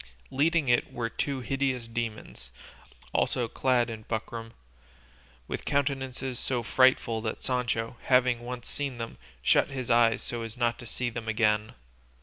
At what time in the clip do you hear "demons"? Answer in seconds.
1.87-2.49